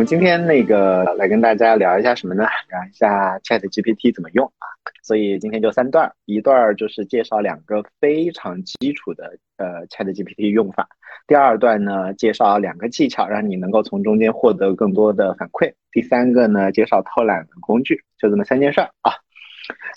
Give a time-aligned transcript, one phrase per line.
[0.00, 2.42] 我们今天那个来跟大家聊一下什么呢？
[2.70, 4.64] 聊一下 Chat GPT 怎么用啊？
[5.02, 10.88] 所以今天就三段，一段就是介绍两个非常基础的呃 Chat GPT 用法，
[11.26, 19.12] 第二段呢介绍两个技巧，让你能够从中间获得更多的反馈，第三个呢介绍偷懒的工具，就这么三件事儿啊。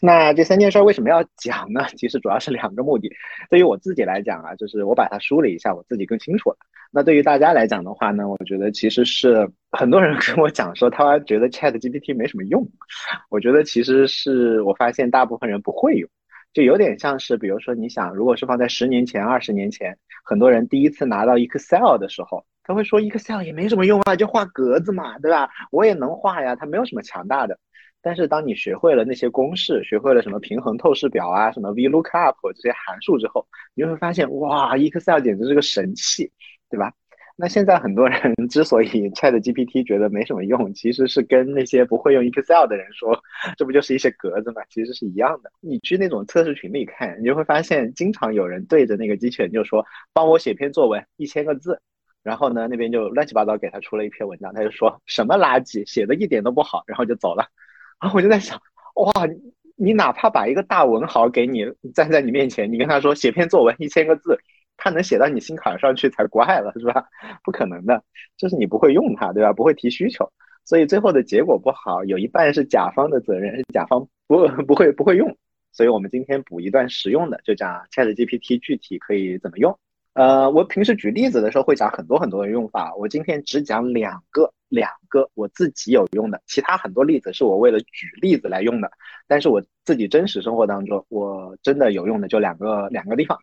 [0.01, 1.85] 那这三件事为什么要讲呢？
[1.97, 3.11] 其实主要是两个目的。
[3.49, 6.57] 对于我自己来讲啊，就是我把它梳理一下，我自己更清楚了。
[6.91, 12.67] 那对于大家来讲的话呢，我觉得其实是很多人跟我讲说，他觉得 Chat GPT 没什么用。
[13.29, 16.07] 我觉得其实是我发现大部分人不会用，
[16.53, 25.49] 就有点像是，比如说你想，如果是放在十年前、二十年前，很多人第一次拿到 Excel 的时候，他会说 Excel 也没什么用啊，就画格子嘛，对吧？
[25.71, 27.57] 我也能画呀，它没有什么强大的。
[28.03, 36.29] 但是当你学会了那些公式，学会了什么平衡透视表啊，什么 VLOOKUP 这些函数之后，你就会发现，哇，Excel 简直是个神器，
[36.69, 36.93] 对吧？
[37.35, 43.17] 那现在很多人 之所以 Chat GPT 觉得没什么用，其实是跟那些不会用 Excel 的人说，
[43.57, 44.61] 这不就是一些格子吗？
[44.69, 45.51] 其实是一样的。
[45.61, 49.83] 你去那种测试群里看，你就会发现，经常有人对着那个机器人就说，
[50.13, 51.79] 帮我写篇作文，一千个字，
[52.21, 57.47] 然后呢，那边就乱七八糟给他出了一篇文章，他就说什么垃圾，写的一点都不好，然后就走了。
[58.03, 58.61] 然后我就在想，
[58.95, 59.13] 哇，
[59.77, 61.65] 你哪怕把一个大文豪给你
[61.95, 64.37] 站在你面前，你跟他说写篇作文一千个字，
[64.75, 67.05] 他能写到你心坎上去才怪了，是吧？
[67.45, 68.03] 不可能的，
[68.35, 69.53] 就是你不会用它，对吧？
[69.53, 70.29] 不会提需求，
[70.65, 75.37] 所以最后的结果不好，有一半是甲方的责任，是甲方不不会不会用。
[75.71, 79.79] 所以我们今天补一段实用的，就讲 Chat GPT 具体可以怎么用。
[80.13, 88.89] 呃，我平时举例子的时候会讲很多很多的用法，我今天只讲两个，两个我自己有用的，其他很多例子是我为了举例子来用的，
[89.27, 93.37] 但是我自己真实生活当中我真的有用的就两个两个地方。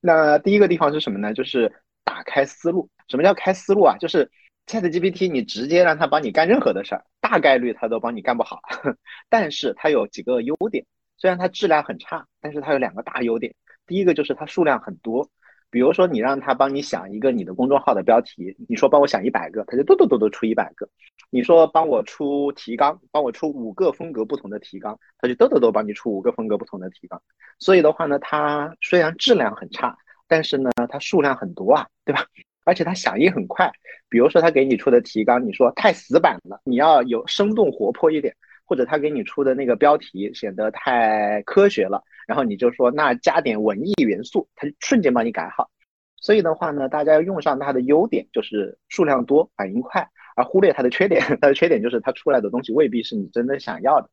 [0.00, 1.34] 那第一个地方是什么呢？
[1.34, 1.72] 就是
[2.04, 2.88] 打开思路。
[3.08, 3.96] 什么叫开思路啊？
[3.98, 4.30] 就是
[4.68, 8.60] Chat GPT 你直接让它帮你干任何的事儿，大概率它都帮你干不好，
[9.28, 10.86] 但是它有几个优点，
[11.18, 13.52] 虽然它质量很差，但是它有两个大优点。
[13.84, 15.28] 第一个就是它数量很多。
[15.72, 20.86] 比如说，你让他帮你想一个你的公众号的标题，你说帮我想一百个，他就嘟嘟嘟嘟出一百个。
[21.30, 27.22] 你说帮我出提纲，帮我出五个风格不同的提纲，他就嘟嘟嘟帮你出五个风格不同的提纲。
[27.58, 29.96] 所以的话呢，它虽然质量很差，
[30.28, 32.26] 但是呢，它数量很多啊，对吧？
[32.64, 33.72] 而且它响应很快。
[34.10, 38.36] 比如说他给你出的提纲，你说太死板了，你要有生动活泼一点。
[38.64, 45.70] 或者他给你出的那个标题显得太科学了，然后你就说那加点文艺元素，他就瞬间帮你改好。
[46.16, 51.20] 所以的话呢，大家要用上它的优点，就是数量多、反应快，而忽略它的缺点。
[51.40, 54.08] 它的缺点就是它出来的东西未必是你真的想要的。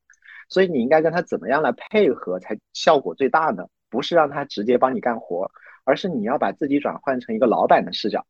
[0.50, 3.68] 所以你应该跟它怎么样来配合才效果最大呢？
[3.92, 5.52] 不是让它直接帮你干活，
[5.84, 8.26] 而是你要把自己转换成一个老板的视角。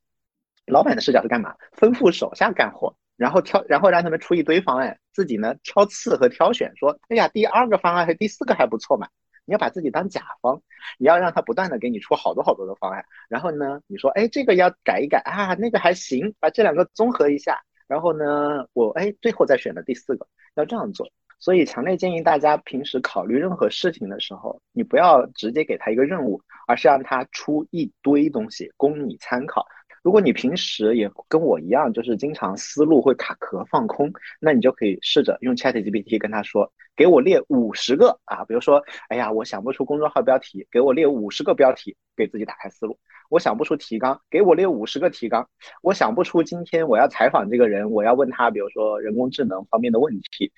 [0.65, 1.55] 老板的视角是干嘛？
[1.77, 2.95] 吩咐手下干活。
[3.19, 9.09] 然后挑，然后让他们出一堆方案，自己呢挑刺和挑选，说，哎呀，第二个方案和第四个还不错嘛。
[9.43, 10.61] 你要把自己当甲方，
[10.97, 13.03] 你要让他不断的给你出好多好多的方案。
[13.27, 17.61] 然后呢，你说，哎，这个要改一改啊，那个还行，把这两个综合一下。
[17.87, 20.25] 然后呢，我哎，最后再选择第四个，
[20.55, 21.09] 要这样做。
[21.39, 29.65] 所以强烈建议大家平时考虑任何事情的时候，你不要直接给他一个任务，而是让他出一堆东西供你参考。
[30.03, 42.97] 如果你平时也跟我一样，就是经常思路会卡壳放空，那你就可以试着用 Chat GPT 跟他说，给我列五十个啊，比如说，哎呀，我想不出公众号标题，给我列五十个标题，给自己打开思路。
[43.29, 45.47] 我想不出提纲，给我列五十个提纲。
[45.81, 50.51] 我想不出今天我要采访这个人，我要问他，比如说人工智能方面的问题，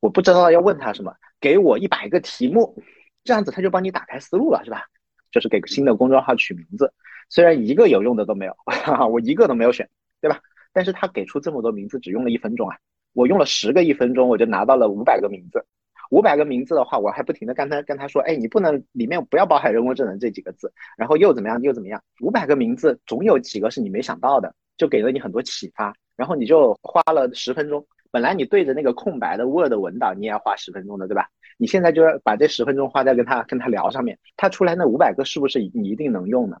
[0.00, 2.82] 我不知道要问他什么，给我一百个题目，
[3.24, 4.84] 这样子他就帮你打开思路了，是吧？
[5.30, 6.92] 就是给新的公众号取名字。
[7.28, 9.88] 虽然一个有用的都没有，哈 哈我一个都没有选，
[10.20, 10.40] 对吧？
[10.72, 12.76] 但是他给出这么多名字，只用了一分钟啊！
[13.14, 15.64] 我用了十个一分钟，我就拿到了五百个名字。
[16.10, 22.00] 五百个名字的话，我还不停的跟他跟他说，哎，你不能里面不要包含人工智能这几个字，然后又怎么样又怎么样？
[22.20, 25.94] 五百个名字总有几个是你没想到的，就给了你很多启发。
[26.14, 31.28] 然后你就花了十分钟，本来你对着那个空白的 Word 文档，你也要花十分钟的，对吧？
[31.58, 36.58] 你现在就要把这十分钟花在跟他跟他聊上面，他出来那五百个是不是你一定能用呢？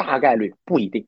[0.00, 1.06] 大概率不一定，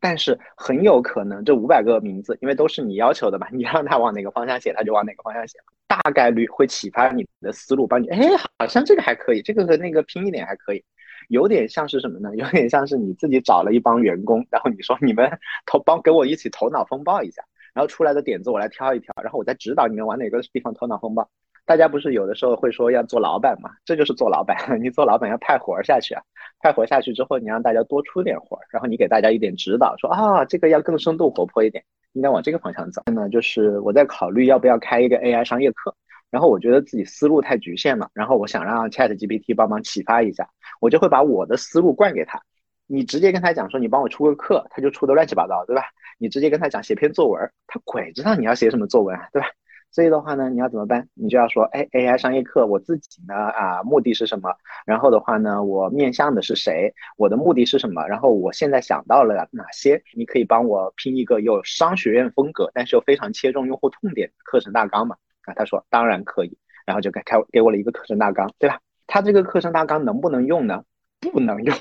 [0.00, 5.58] 但是很有可能这五百个名字，因为都是你要求的嘛， 你让他往哪个方向写，他就往哪个方向写。
[5.86, 8.18] 大概率会启发你的思路，帮你，哎，
[8.58, 10.82] 好像这个还可以，这个和那个拼一点还可以，
[11.28, 12.34] 有点像是什么呢？
[12.36, 15.30] 有点像是你自己找了一帮员工，然后你说你们
[15.66, 21.28] 头帮给我一起头脑风暴一下，然后出来的点子我来挑一挑，然后我再指导你们往哪个地方头脑风暴。
[21.64, 23.70] 大家不是有的时候会说要做老板嘛？
[23.84, 26.22] 这就是做老板， 你做老板要派活儿下去啊，
[26.60, 33.02] 派活下去之后，你让大家多出点活儿，然后你给大家一点指导，说啊，这个要更生动活泼一点，应该往这个方向走。
[33.06, 35.94] 那就是我在考虑要不要开一个 AI 商业课，
[36.30, 40.48] 然后我觉得自己思路太局限了，然后我想让 ChatGPT 帮忙启发一下，
[40.80, 42.40] 我就会把我的思路灌给他。
[42.88, 45.84] 你直接跟他讲说，你帮我出个课，他就出的乱七八糟，对吧？
[46.18, 49.48] 你直接跟他讲写篇作文，他鬼知道你要写什么作文啊，对吧？
[49.92, 51.06] 所以的话呢，你要怎么办？
[51.12, 54.50] 你就要说，哎，AI 商业课，我自己呢啊，目的是什么？
[54.86, 56.94] 然后的话呢，我面向的是谁？
[57.18, 58.06] 我的目的是什么？
[58.08, 60.02] 然后我现在想到了哪些？
[60.16, 65.14] 你可以帮我拼一个有商学院风格，但是又非常切中用户痛点课程大纲吗？
[65.42, 66.56] 啊，他说当然可以，
[66.86, 68.80] 然后就给开给我了一个课程大纲，对吧？
[69.06, 70.82] 他这个课程大纲能不能用呢？
[71.20, 71.76] 不能用，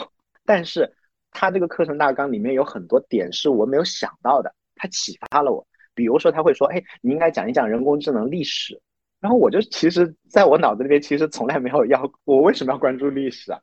[0.45, 0.93] 但是
[1.31, 5.65] 他这个课程大纲里面有很多点是我没有想到的，他启发了我。
[5.93, 8.79] 比如说他会说，哎，你应该讲一讲人工智能历史，
[9.19, 13.59] 然后我就其实在我脑子里面其实从来没有要我为什么要关注历史啊？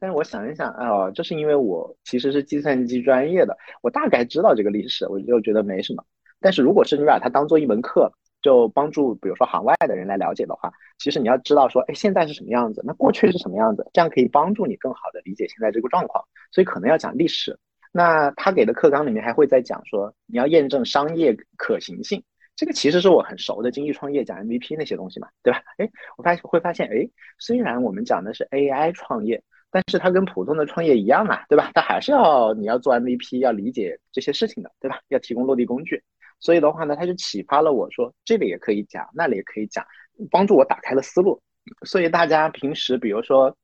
[0.00, 6.04] 但是我想一想，哦，这是因为我其实是计算机专业的，我大概知道这个历史，我就觉得没什么。
[6.40, 17.58] 但是如果是你把它当做一门课，就帮助比如说行外的人来了解的话，其实你要知道说，哎，现在是什么样子，那过去是什么样子，这样可以帮助你更好的理解现在这个状况，所以可能要讲历史。
[17.92, 22.22] 那他给的课纲里面还会再讲说，你要验证商业可行性，
[22.54, 25.62] 这个其实是我很熟的经济创业讲 MVP 那些东西嘛，对吧？
[25.78, 27.08] 哎，我发现会发现，哎，
[27.38, 31.70] 虽然我们讲的是 AI 创业，但是它跟普通的创业一样嘛，对吧？
[31.74, 35.00] 它还是要你要做 MVP，要理解这些事情的，对吧？
[35.08, 36.02] 要提供落地工具，
[36.40, 39.84] 所以的话呢，它就启发了我说，这里也可以讲，那里也可以讲，
[40.30, 41.40] 帮助我打开了思路。
[41.86, 43.56] 所以大家平时比如说。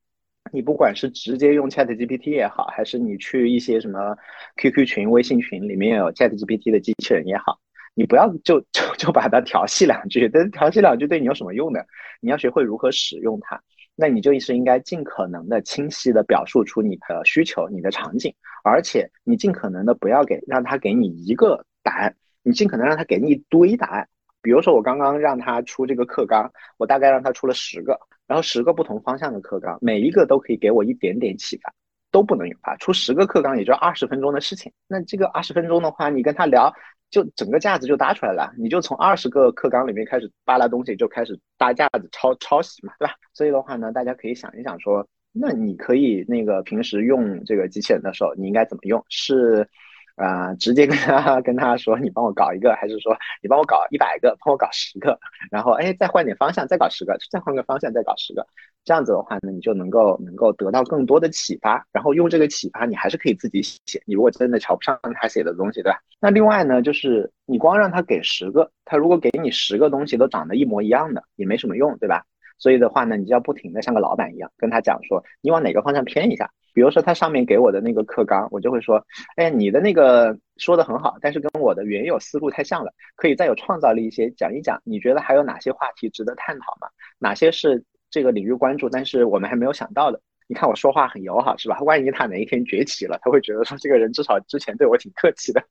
[0.51, 4.15] 你不管是直接用 Chat GPT 也好，还是你去一些什么
[4.57, 7.59] QQ 群、微信群里面有 Chat GPT 的机器人也好，
[7.93, 11.79] 你不要就就就把它调戏两句，但调戏两句对你有什么用呢？
[12.21, 13.61] 你要学会如何使用它，
[13.95, 18.33] 那你就是应该尽可能的清晰的表述出你的需求、你的场景，
[18.63, 24.07] 而且你尽可能的不要给让他给你一个答案，你尽可能让他给你一堆答案。
[24.41, 27.99] 比如说我刚刚让他出这个课纲，我大概让他出了十个。
[28.27, 31.73] 然后十个不同方向的课纲，每一个都可以给我一点点启发，
[32.11, 34.71] 都不能用它出十个课纲，也就二十分钟的事情。
[34.87, 36.73] 那这个二十分钟的话，你跟他聊，
[37.09, 38.53] 就整个架子就搭出来了。
[38.57, 43.13] 你就从二十个课纲里面开始扒拉东西，就开始搭架子抄抄袭嘛，对吧？
[43.33, 49.03] 所以的话呢，大家可以想一想说，那你可以那个平时用这个机器人的时候，你应该怎么用？
[49.09, 49.67] 是。
[50.15, 55.19] 啊，直接跟他 跟他说，你帮我搞一个，还是说你帮我搞一百个，帮我搞十个，
[55.51, 58.47] 然后哎，再换点方向，再搞十个，再换个方向，再搞十个，
[58.85, 64.01] 这样子的话呢，你就能够能够得到更多的启发，然后用这个启发，你还是可以自己写。
[64.05, 65.99] 你如果真的瞧不上他写的东西，对吧？
[66.21, 72.23] 那另外呢，就是你光让他给十个，他如果给你十个东西都长得一模一样的，也没什么用，对吧？
[72.57, 76.49] 所以的话呢，你就要不停的像个老板一样跟他讲说，你往哪个方向偏一下。
[76.75, 79.01] 比如说他上面给我的那个课纲，我就会说，
[79.37, 84.81] 哎，你的那个说的很好，但是跟我的原有思路太像了，可以再有创造力一些，讲一讲。
[84.83, 86.89] 你觉得还有哪些话题值得探讨吗？
[87.17, 90.19] 哪些是这个领域关注，但是我们还没有想到的？
[90.47, 91.79] 你看我说话很友好，是吧？
[91.79, 95.63] 万一他哪一天崛起了，他会觉得说这个人至少之前对我挺客气的。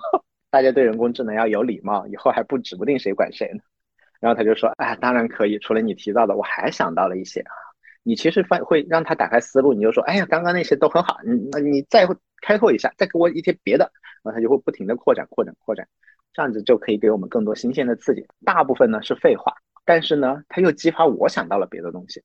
[0.48, 3.60] 大家对人工智能要有礼貌，以后还不指不定谁管谁呢。
[4.20, 7.52] 然后他就说，哎，当然可以，除了你提到的，我还想到了一些啊。
[8.04, 12.06] 你其实发会让他打开思路，你就说，哎呀，刚刚那些都很好，你你再
[12.40, 13.90] 开拓一下，再给我一些别的，
[14.22, 15.86] 然后他就会不停的扩展、扩展、扩展，
[16.32, 18.26] 这样子就可以给我们更多新鲜的刺激。
[18.44, 19.54] 大部分呢是废话，
[19.84, 22.22] 但是呢，他又激发我想到了别的东西，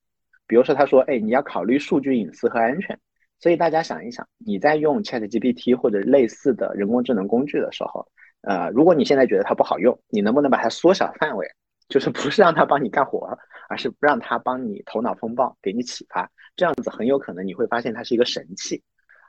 [0.48, 2.98] 比如说他说，哎，你要考虑数据隐私和安全，
[3.40, 8.08] 所以大家想一想，你在用 Chat GPT 或者类似的人工智能工具的时候，
[8.42, 11.48] 呃，如果你现在觉得它不好用，你能不能把它缩小范围？
[11.90, 13.38] 就是不是让它帮你干活，
[13.70, 18.84] 而是不让他帮你头脑风暴，给你启发，这样子很有可能你会发现它是一个神器。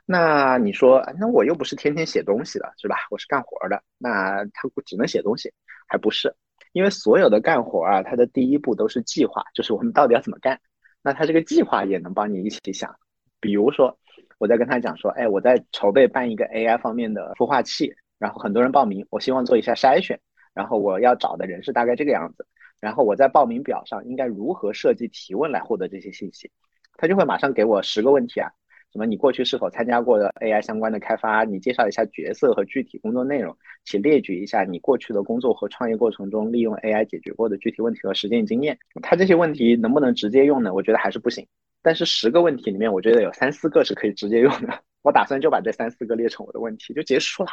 [0.05, 2.95] 那你说，那我又不是天天写东西的，是吧？
[3.11, 5.53] 我是干活的，那他只能写东西，
[5.87, 6.35] 还不是？
[6.71, 10.59] 因为所有的干活啊，它的第一步都是计划，就是我们到底要怎么干。
[11.01, 12.95] 那他这个计划也能帮你一起想。
[13.39, 13.97] 比如说，
[14.37, 20.19] 我在跟他讲说，哎，我在筹备办一个 AI 方面的孵化器，然后很多人报名，我希望做一下筛选。
[20.53, 22.45] 然后我要找的人是大概这个样子，
[22.79, 26.49] 然后我在报名表上应该如何设计提问来获得这些信息，
[26.97, 28.49] 他就会马上给我十个问题啊，
[28.93, 38.77] 什么你过去是否参加过的 AI 相关的开发，你介绍一下角色和具体工作内容，请列举一下你过去的工作和创业过程中利用 AI 解决过的具体问题和实践经验。
[39.01, 40.73] 他这些问题能不能直接用呢？
[40.73, 41.45] 我觉得还是不行。
[41.81, 44.81] 但是十个问题里面，我觉得有三四个是可以直接用的。
[45.01, 47.49] 我打算就把这三四个列成我的问题就结束了。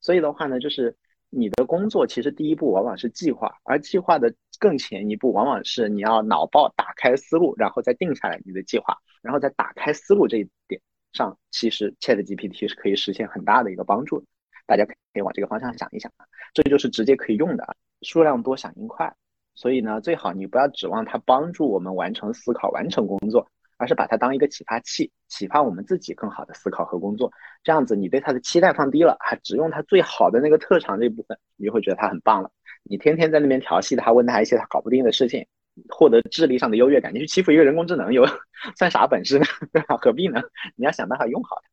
[0.00, 0.96] 所以的话呢，就是。
[1.34, 10.80] 你的工作其实第一步往往是计划，而计划的更前一步往往是你要脑爆打开思路，然后再定下来你的计划，然后再打开思路这一点
[11.12, 14.24] 上，其实 Chat GPT 是可以实现很大的一个帮助。
[14.64, 19.12] 大家可以往这个方向想一想啊，这就是直接可以用的，数量多响应快。
[19.54, 27.30] 所以呢，最好你不要指望它帮助我们完成思考、完成工作，而是把它当一个启发器，启发我们自己更好的思考和工作。
[27.62, 32.50] 这样子，你对它的期待放低了，还只用它最好的那个特长这一部分，你就会觉得它很棒了。
[32.84, 35.46] 你天天在那边调戏他，问他一些他搞不定的事情，
[35.88, 38.26] 获得智力上的优越感，你去欺负一个人工智能，有
[38.76, 39.44] 算啥本事呢？
[39.72, 39.96] 对吧？
[39.96, 40.40] 何必呢？
[40.76, 41.70] 你要想办法用好它。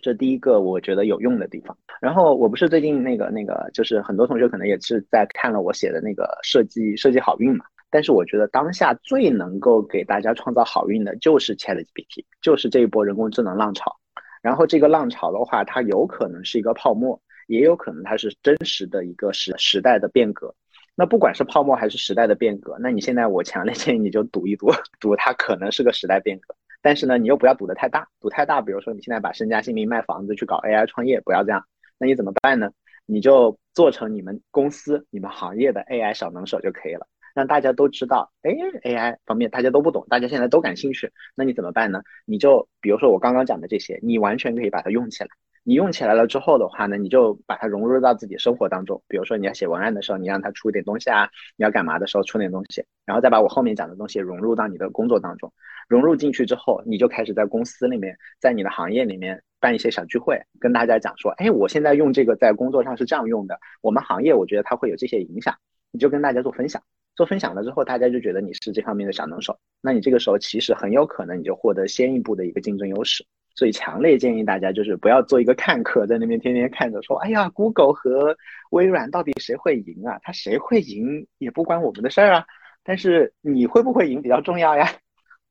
[0.00, 1.76] 这第一个我觉得有用的地方。
[2.00, 7.64] 然后我不是最近那个那个，就是很多同学可能也是在看了我写的那个设计设计好运嘛。
[7.90, 13.94] 但是我觉得当下最能够给大家创造好运的就是 ChatGPT，就是这一波人工智能浪潮。
[14.40, 17.20] 然后这个浪潮的话，它有可能是一个泡沫，
[17.52, 20.54] 也有可能它是真实的一个时时代的变革。
[20.94, 26.54] 那不管是泡沫还是时代的变革，那你现在我强烈 建议你就赌一赌，赌它可能是个时代变革。
[26.80, 31.64] 但是呢，你又不要赌得太大，赌太大，比如说你现在把身家性命卖房子去搞 AI 创业，不要这样。
[31.98, 32.72] 那你怎么办呢？
[33.06, 38.50] 你就做成你们公司、你们行业的 AI 小能手就可以了，让大家都知道，哎
[38.84, 41.10] ，AI 方面大家都不懂，大家现在都感兴趣。
[41.34, 42.02] 那你怎么办呢？
[42.26, 45.30] 你就比如说我刚刚讲的这些，你完全可以把它用起来。
[45.64, 49.00] 你用起来了之后的话呢，你就把它融入到自己生活当中。
[49.06, 51.26] 比如说你要写文案的时候，你让它出点东西啊；
[51.56, 55.52] 你要干嘛的时候出点东西，然后再把我后面讲的东西融入到你的工作当中。
[55.88, 63.58] 融入进去之后，你就开始在公司里面，在你的行业里面办一些小聚会，跟大家讲说：哎，我现在用这个在工作上是这样用的。
[63.82, 65.54] 我们行业我觉得它会有这些影响，
[65.92, 66.82] 你就跟大家做分享。
[67.14, 73.24] 做分享了之后，大家就觉得你是这方面的小能手，那你这个时候其实很有可能你就获得先一步的一个竞争优势。
[73.54, 78.36] 所以强烈建议大家就是不要做一个看客，在那边天天看着说，哎呀，Google 和
[78.70, 80.18] 微软到底谁会赢啊？
[80.22, 82.44] 他谁会赢也不关我们的事儿啊。
[82.84, 84.88] 但是你会不会赢比较重要呀。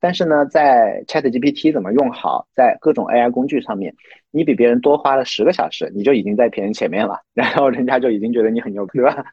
[0.04, 3.94] 但是呢，在 ChatGPT 怎么用好，在各种 AI 工具上面，
[4.32, 9.24] 你比别人多花了十个小时，你就已经在别人前面了， 然后人家就已经觉得你很牛，对吧？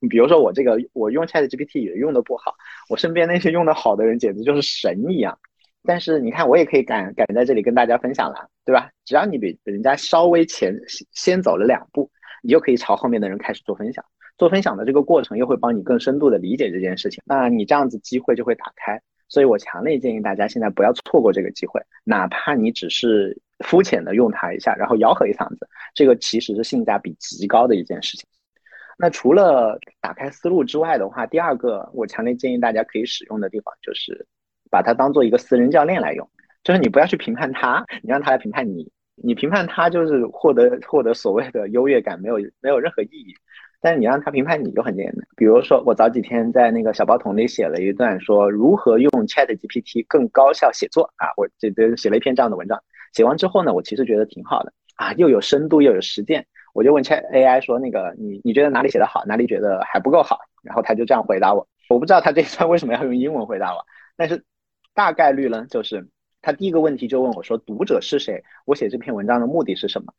[0.00, 2.56] 你比如说我这个，我用 ChatGPT 也用的不好，
[2.90, 5.38] 我身边那些用的好的人简直就是神一样。
[5.86, 8.90] 但是你看，我也可以敢敢在这里跟大家分享了，对吧？
[9.04, 10.74] 只要你比人家稍微前
[11.12, 12.10] 先走了两步，
[12.42, 14.04] 你就可以朝后面的人开始做分享。
[14.36, 19.00] 做分享的这个过程又会帮你更深度的理解这件事情，那你这样子机会就会打开。
[19.28, 28.26] 所以我强烈建议大家现在不要错过这个机会，哪怕你只是肤浅的用它一下，然后吆喝一嗓子，这个其实是性价比极高的一件事情。
[28.98, 34.26] 那除了打开思路之外的话，第二个我强烈建议大家可以使用的地方就是。
[34.70, 36.28] 把它当做一个私人教练来用，
[36.62, 38.90] 就是你不要去评判他，你让他来评判你。
[39.18, 43.32] 你评判他就是获得获得所谓的优越感，没有没有任何意义。
[43.80, 45.16] 但是你让他评判你就很简单。
[45.36, 52.78] 比如说，我早几天在那个小包桶里写了一段，说如何用 Chat GPT 更高效写作啊，我这边写了一篇这样的文章。
[53.14, 56.44] 写完之后呢，我其实觉得挺好的啊，又有深度又有实践。
[56.74, 60.40] 我就问 Chat AI 说，那个你你觉得哪里写的好，哪里觉得还不够好？
[60.62, 61.66] 然后他就这样回答我。
[61.88, 63.82] 我不知道他这一段为什么要用英文回答我，
[64.14, 64.44] 但是。
[64.96, 66.08] 大概率呢，就是
[66.40, 68.42] 他第一个问题就问我说：“读者是谁？
[68.64, 70.12] 我写这篇文章的目的是什么？”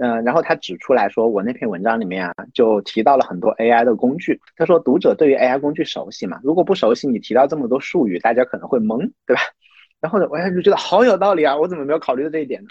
[0.00, 6.40] 嗯，然后他指出来说：“我那篇文章里面啊，就提到了很多 AI 的工具。”他说：“读者对于 AI 工具熟悉吗？
[6.44, 9.42] 如果不熟悉，你提到这么多术语，大家可能会懵，对吧？”
[10.00, 11.56] 然后呢，我就觉得好有道理啊！
[11.58, 12.68] 我怎么没有考虑到这一点呢？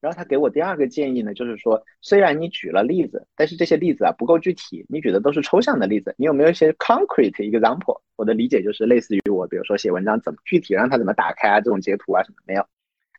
[0.00, 8.00] 然后他给我第二个建议呢，就是说，虽然你举了例子，但是这些例子啊不够具体，你举的都是抽象的例子，你有没有一些 concrete example？
[8.16, 12.66] 我的理解就是类似于我，比如说写文章怎么具体让它怎么打开啊，这种截图啊什么没有？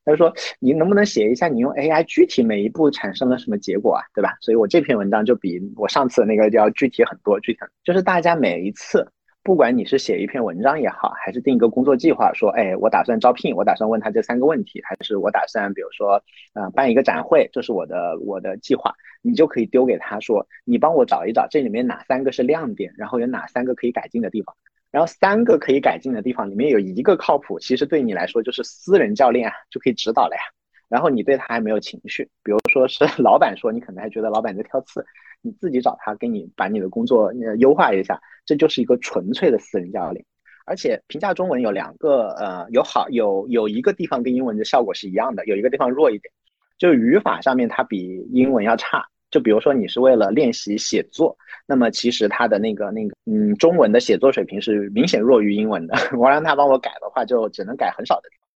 [0.06, 4.38] 他就说你能不能写一下你用 AI 具体每一步产生了什么结果啊，对吧？
[4.42, 9.08] 所以我这篇文章就比我上次那个要具体很多，具体就是大家每一次。
[9.46, 16.24] 不管你是写一篇文章也好，还是定一个工作计划，说，哎，我打算招聘，我打算问他这三个问题，还是我打算，比如说，
[16.54, 24.56] 呃，办一个展会，这是我的我的计划，你就可以丢给他说，你帮我找一找这里面哪三个是亮点，然后有哪三个可以改进的地方，
[24.94, 30.42] 然后三个可以改进的地方里面有一个靠谱，其实对你来说就是私人教练啊，就可以指导了呀。
[30.88, 35.04] 然后你对他还没有情绪，比如说是 老板说，你可能还觉得老板在挑刺，
[35.42, 40.24] 你自己找他给你把你的工作优化一下，这就是一个纯粹的私人教练。
[40.66, 46.32] 而且评价中文有两个，呃，有好有有一个地方跟英文的效果是一样的，有一个地方弱一点，
[46.78, 49.08] 就是语法上面它比英文要差。
[49.34, 51.36] 就比如说你是为了练习写作，
[51.66, 55.96] 那么其实他的那个那个嗯中文的写作水平是明显弱于英文的。
[56.20, 58.48] 我让他帮我改的话，就只能改很少的地方。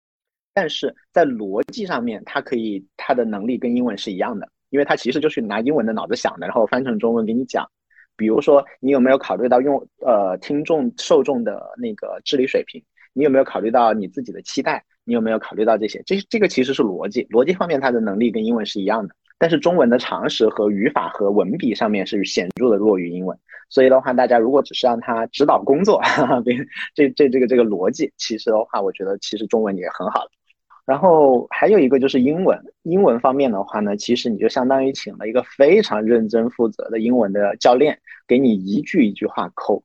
[0.53, 7.67] 但是在逻辑上面，它可以，它的能力跟英文是一样的，因为它其实就是拿英文的脑子想的，然后翻成中文给你讲。
[8.15, 12.83] 比如说，你有没有考虑到用呃听众受众的那个智力水平？
[13.13, 14.85] 你有没有考虑到你自己的期待？
[15.03, 16.03] 你有没有考虑到这些？
[16.05, 23.37] 这这个其实是逻辑，逻辑方面它的能力跟英文是一样的，但是中文的常识和语法和文笔上面是显著的弱于英文。
[23.69, 26.43] 所以的话，大家如果只是让他指导工作，哈哈
[26.95, 30.25] 这这这个这个逻辑，其实的话，我觉得其实中文也很好。
[30.85, 39.83] 然后还有一个就是英文，英文方面的话呢，其实你就相当于请了一个非常认真负责的英文的教练，给你一句一句话抠，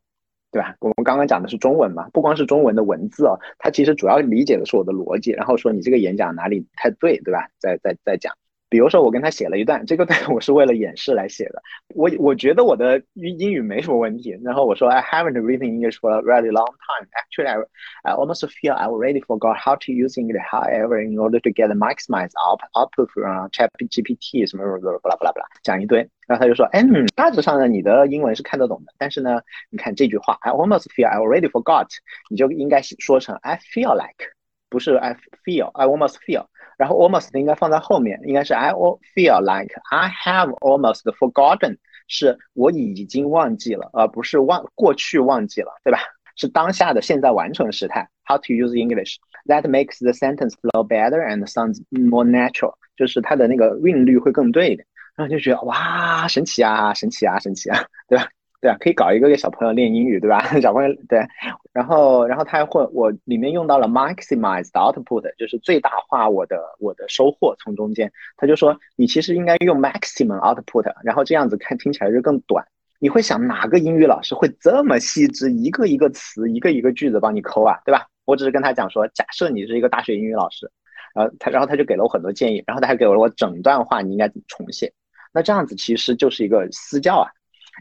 [0.53, 0.77] 对吧？
[0.79, 7.49] 我们刚刚讲的是中文嘛，不光是中文的文字哦，他其实主要理解的是我的逻辑，然后说你这个演讲哪里不太对，对吧？
[7.59, 8.33] 再再再讲。
[8.73, 11.63] 比如说，我跟他写了一段，这个段我是为了演示来写的。
[11.95, 14.35] 我我觉得我的英英语没什么问题。
[14.43, 17.07] 然后我说，I haven't written English for a really long time.
[17.13, 20.43] Actually, I I almost feel I already forgot how to use English.
[20.51, 22.31] However, in order to get maximize
[22.75, 26.09] output from ChatGPT 什么什么什么巴拉巴拉巴拉，讲一堆。
[26.27, 28.95] 然后他就说，嗯，大致上呢，你的英文是看得懂的。
[28.97, 31.89] 但是呢，你看这句话，I almost feel I already forgot，
[32.31, 34.33] 你就应该说成 I feel like，
[34.71, 36.47] 不是 I feel，I almost feel。
[36.83, 41.77] 然后 almost 应该放在后面，应该是 I feel like I have almost forgotten，
[42.09, 46.01] 是我已经忘记了，而不是忘过去忘记了，对吧？
[46.35, 48.09] 是当下的现在完成时态。
[48.25, 54.85] How to use English that makes the sentence flow better and sounds more natural，就是它的那个韵律会更对一点。
[55.15, 58.27] 然后就觉得哇，神奇啊，神奇啊，神奇啊，对吧？
[58.63, 60.39] 对啊，可以搞一个给小朋友练英语，对吧？
[60.63, 61.27] 小朋友对，
[61.73, 68.13] 然后然后他还会我里面用到了 maximize output，就是最大化我的我的收获从中间。
[68.37, 72.65] 他就说你其实应该用 maximum output，然后这样子看听起来就更短。
[73.01, 78.07] 你会想哪个英语老师会这么细致，一个一个词一个一个句子帮你抠啊，对吧？
[78.27, 80.71] 我只是跟他讲说，假设你是一个大学英语老师，
[81.17, 84.93] 然后他然后他就给了我很多建议，然后他还给了我整段话你应该怎么重写。
[85.33, 87.27] 那这样子其实就是一个私教啊。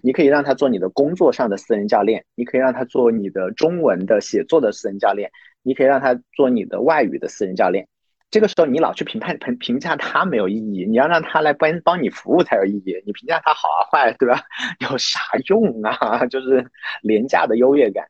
[0.03, 5.31] 你可以让他做你的工作上的私人教练，你可以让他做你的中文的写作的私人教练，
[5.63, 7.88] 你可以让他做你的外语的私人教练。
[8.29, 12.95] 这个时候你老去评判评评价他没有意义，你要让他来帮帮你服务才有意义。
[13.05, 14.41] 你评价他好啊坏，对吧？
[14.79, 15.19] 有啥
[15.50, 16.25] 用啊？
[16.31, 16.66] 就是
[17.01, 18.07] 廉价的优越感。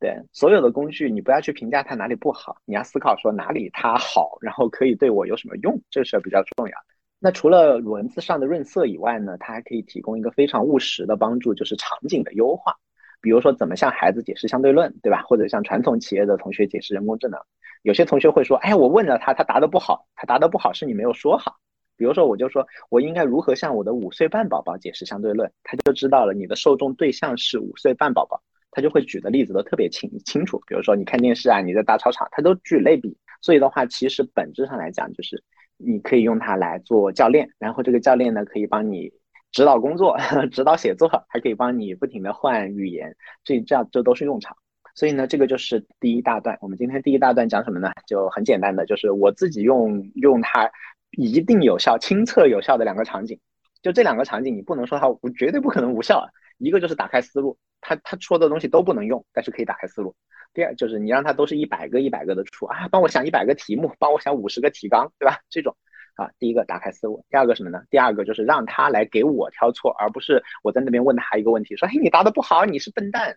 [0.00, 6.97] 对，所有的工具你不要去评价它哪里不好，你要思考说哪里它好，然后可以对我有什么用，这是比较重要的。
[7.20, 12.76] 那除了文字上的润色以外呢，它还可以提供一个非常务实的帮助，就是场景的优化。
[13.20, 15.22] 比如说，怎么向孩子解释相对论，对吧？
[15.22, 17.40] 或者向传统企业的同学解释人工智能。
[17.82, 20.06] 有些同学会说：“哎，我问了他，他答得不好。
[20.14, 21.56] 他答得不好是你没有说好。”
[21.98, 30.62] 比如说，我就说我应该如何向我的五岁半宝宝解释相对论，他就知道了你的受众对象是五岁半宝宝，他就会举的例子都特别清清楚。
[30.68, 33.16] 比如说，你看电视啊，你在大操场，他都举类比。
[33.42, 35.42] 所以的话，其实本质上来讲就是。
[35.78, 39.10] 你可以用它来做教练，然后这个教练呢可以帮你
[39.52, 40.18] 指导工作、
[40.52, 44.56] 指导写作，还可以帮你不停的换语言，这这样这都是用场。
[44.94, 46.58] 所以呢，这个就是第一大段。
[46.60, 47.92] 我们今天第一大段讲什么呢？
[48.06, 50.70] 就很简单的，就是我自己用用它
[51.12, 53.38] 一定有效、亲测有效的两个场景。
[53.80, 56.28] 就这两个场景，你不能说它绝对不可能无效。
[56.58, 60.14] 一个就是打开思路，他他说的东西都不能用，但是可以打开思路。
[60.54, 65.38] 第二就是你让他都是一百个一百个的出啊，帮我想一百个题目，帮我想五十个提纲，对吧？
[65.50, 65.76] 这种
[66.16, 67.82] 啊，第一个打开思路，第二个什么呢？
[67.90, 73.36] 第二个就是让他来给我挑错，而不是我在那边问他一个问题，说嘿你答的不好，你是笨蛋，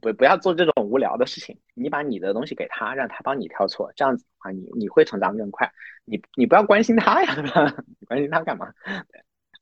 [0.00, 1.58] 不不要做这种无聊的事情。
[1.74, 5.72] 你把你的东西给他，让他帮你挑错，这样子的话，你你会成长更快。
[6.04, 7.74] 你你不要关心他呀，对吧？
[7.98, 8.72] 你 关心他干嘛？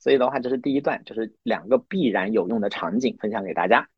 [0.05, 3.89] 所以的话，这是第一段，就是两个必然有用的场景分享给大家。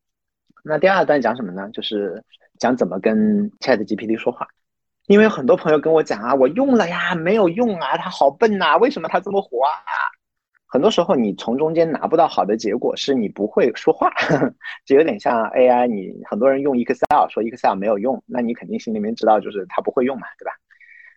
[0.63, 1.69] 那第二段讲什么呢？
[1.73, 2.23] 就是
[2.57, 4.47] 讲怎么跟 Chat GPT 说话。
[5.07, 9.83] 因为很多朋友跟我讲啊，我用了呀，没有用啊，它好笨呐，为什么它这么火啊？
[10.65, 14.09] 很多时候你从中间拿不到好的结果，是你不会说话，
[14.87, 15.87] 就有点像 AI。
[15.87, 20.53] 你很多人用 Excel 说 Excel 没有用，那你肯定心里面知道就是他不会用嘛，对吧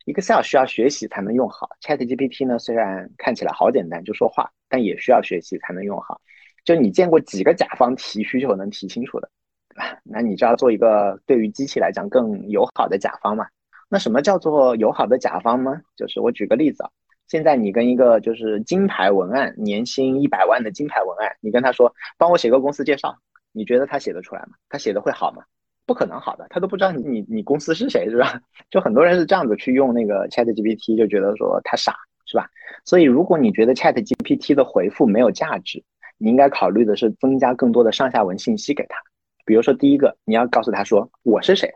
[0.07, 6.19] ？Excel 需要学习才能用好，Chat GPT 呢虽然看起来好简单，就说话，但也需要学习才能用好。
[6.65, 9.29] 就你见过几个甲方提需求能提清楚的？
[9.69, 9.99] 对吧？
[10.03, 13.47] 那你就要做一个对于机器来讲更友好的甲方嘛。
[13.89, 15.81] 那什么叫做友好的甲方呢？
[15.97, 16.91] 就是我举个例子啊，
[17.29, 23.17] 现在你跟一个就是金牌文案，年薪一百万的金牌文案，你跟他说帮我写个公司介绍，
[23.53, 24.51] 你觉得他写得出来吗？
[24.69, 25.43] 他写的会好吗？
[25.87, 28.41] 不可能好的，他都不知道你你你公司是谁，是吧？
[28.71, 31.97] 就很多人是这样子去用那个 Chat GPT，就觉得说他傻，
[32.31, 32.49] 是吧？
[32.85, 35.83] 所以如果你觉得 Chat GPT 的回复没有价值，
[36.17, 38.97] 你应该考虑的是增加更多的上下文信息给他。
[39.45, 41.73] 比如说，第一个，你要告诉他说我是谁，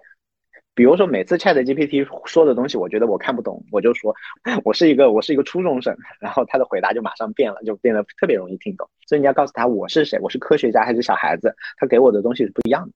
[0.76, 4.14] 比如说每次 Chat GPT 说的东西，我觉得我看不懂，我就说
[4.62, 8.88] 我是一个我是一个初中生，然后他的回答就马上变了，就变得特别容易听懂。
[9.08, 12.92] 所以你要告诉他我是谁，我是科学家还是小孩子，他给我的东西是不一样的。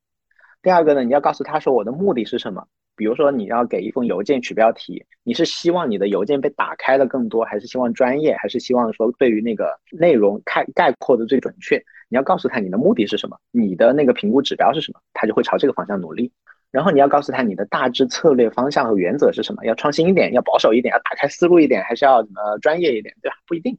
[0.63, 2.69] 第二个呢，你要告诉他说我的目的是什么。
[2.99, 11.77] 比如说你要给一封邮件取标题，你是希望你的邮件被打开的更多，还是希望专业，还是希望说对于那个内容概概括的最准确？
[12.11, 16.33] 你要告诉他你的目的是什么，你的那个评估指标是什么，他就会朝这个方向努力。
[16.71, 23.37] 然后你要告诉他你的大致策略方向和原则是什么，要创新一点，要保守一点，要打开思路一点，还是要怎么专业一点，对吧？
[23.47, 23.79] 不一定。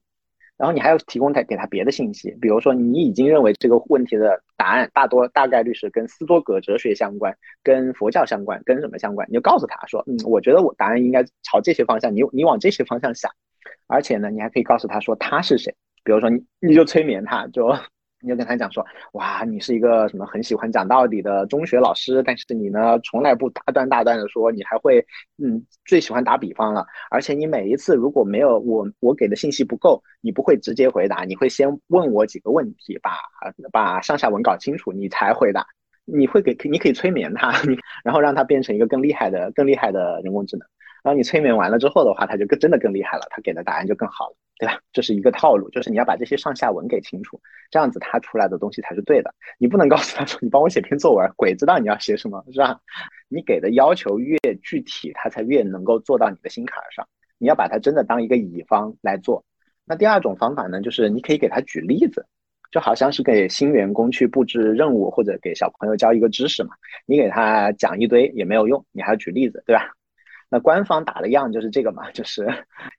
[0.57, 9.25] 然后你还要提供他给他别的信息，比如说你已经认为这个问题的答案大多大概率是跟斯多葛哲学相关，跟佛教相关，跟什么相关？
[9.29, 13.31] 你就告诉他说，嗯，我觉得我答案应该朝这些方向，你你往这些方向想。
[13.87, 17.73] 而且呢，你还可以告诉他说他是谁，比如说你你就催眠他，就。
[18.21, 25.05] 你就跟他讲说，哇，你是一个什么很喜欢讲道理的中学老师，但是你呢，从来不大段大段的说，你还会，
[25.43, 33.11] 嗯，最喜欢打比方了，而且你每一次如果没有我我给的信息不够，你不会直接回答，你会先问我几个问题，把
[33.71, 35.65] 把上下文搞清楚，你才回答。
[36.11, 37.53] 你会给你可以催眠他，
[38.03, 40.67] 然后让他变成一个更厉害的更厉害的人工智能。
[41.03, 44.77] 然后你催眠完了之后的话，他就更真的更厉害了，他给的答案就更好了，对吧？
[44.91, 47.39] 这是一个套路，就是你要把这些上下文给清楚，
[47.71, 49.33] 这样子他出来的东西才是对的。
[49.57, 52.77] 你不能告诉他说你帮我写篇作文，鬼知道你要写什么，是吧？
[53.29, 57.07] 你给的要求越具体，他才越能够做到你的心坎上。
[57.37, 59.45] 你要把它真的当一个乙方来做。
[59.85, 62.25] 那第二种方法呢，就是你可以给他举例子，
[62.69, 66.71] 就好像是给新员工去布置任务或者给小朋友教一个知识嘛，
[67.05, 69.93] 你给他讲一堆也没有用，你还要举例子，对吧？
[70.51, 72.47] 那官方打的样就是这个嘛，就是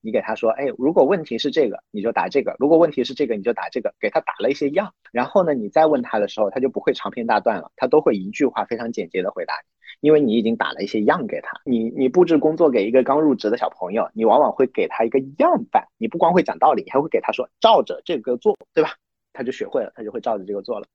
[0.00, 3.92] 你给他说，哎，如果问题是这个，你就答这个；如果问题是这个，你就答这个。
[3.98, 9.54] 给他打了一些样，然后呢，你再问他的时候，他就不会长篇大段了，他都会一句话非常简洁的回答
[10.00, 11.60] 你，因为你已经打了一些样给他。
[11.64, 18.90] 你你布置工作给一个刚入职的小朋友，你往往会给他一个样板，你不光会讲道理，还会给他说照着这个做，对吧？
[19.32, 20.86] 他就学会了，他就会照着这个做了。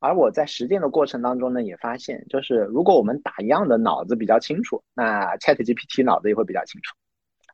[0.00, 6.94] 而我在实践的过程当中呢，也发现，就是如果我们打一样的脑子比较清楚，那 Chat GPT 脑子也会比较清楚。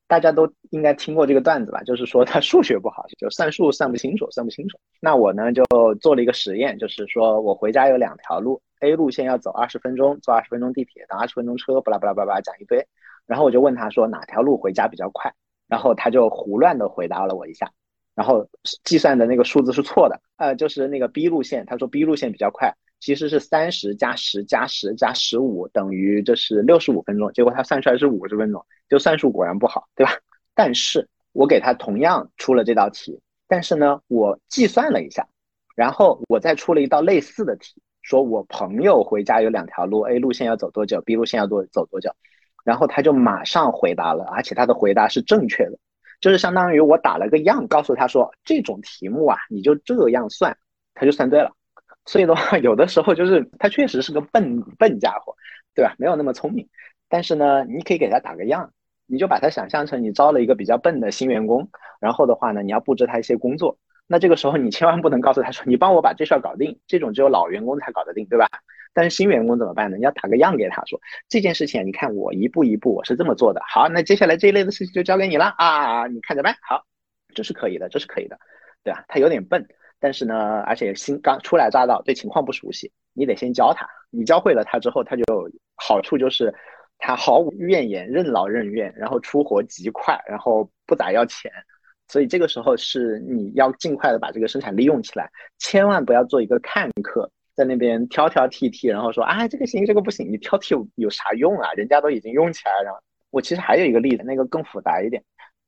[0.07, 1.83] 大家都应该听过这个段子吧？
[1.83, 4.79] 就是说他数学不好，就算数算不清楚，算不清楚。
[5.01, 5.65] 那我呢就
[6.01, 12.87] 做了一个实验，就是说我回家有两条路，A 路线要走二十分钟，坐二十分钟地铁，等二十分钟车，巴拉巴拉巴拉讲一堆。
[13.27, 15.33] 然后我就问他说哪条路回家比较快，
[15.67, 17.73] 然后他就胡乱的回答了我一下。
[18.15, 18.49] 然后
[18.85, 30.13] 计算的那个数字是错的，呃，就是那个 B 路线，他说 B 路线比较快，其实是三十加十加十加十五等于这是六十五分钟，结果他算出来是五十分钟，就算术果然不好，对吧？
[30.55, 35.27] 但是我给他同样出了这道题，但是呢，我计算了一下，
[35.75, 42.15] 然后我再出了一道类似的题，说我朋友回家有两条路，A 路线要走多久，B 路线要多走多久，
[42.65, 45.79] 然后他就马上回答了，而且他的回答是正确的。
[46.25, 50.57] 就是相当于我打了个样，告诉他说这种题目啊，你就这样算，
[50.95, 51.53] 他就算对了。
[52.07, 55.37] 所以的话， 有的时候就是他确实是个笨笨家伙，
[55.75, 55.95] 对吧？
[55.99, 56.67] 没有那么聪明。
[57.11, 58.73] 但是呢，你可以给他打个样，
[59.07, 61.69] 你就把他想象成你招了一个比较笨的新员工，
[62.01, 63.77] 然后的话呢，你要布置他一些工作。
[64.07, 68.49] 那这个时候你千万不能告诉他说你帮我把这事儿搞定，这种只有老员工才搞得定，对吧？
[68.95, 69.97] 但是新员工怎么办呢？
[69.97, 73.61] 你要打个样给他说这件事情，你看我一步一步我是这么做的。
[73.69, 76.57] 好，那接下来这一类的事情就交给你了啊，你看着办。
[76.63, 76.87] 好，
[77.35, 78.39] 这是可以的，这是可以的，
[78.85, 79.05] 对吧？
[79.09, 79.67] 他有点笨，
[79.99, 83.85] 但是呢，而且新刚初来乍到，对情况不熟悉，你得先教他。
[84.11, 85.25] 你教会了他之后，他就
[85.75, 86.55] 好处就是
[86.99, 91.51] 他毫无怨言，任劳任怨，然后出活极快，然后不咋要钱。
[92.07, 95.29] 所以这个时候是你要尽快的把这个生产利用起来，
[95.59, 97.29] 千万不要做一个看客。
[97.55, 101.73] 在那边挑挑剔剔，然后说啊这个行这个不行，你挑剔有有啥用啊？
[101.73, 103.03] 人家都已经用起来了。
[103.31, 105.23] 我其实还有一个例子，那个更复杂一点，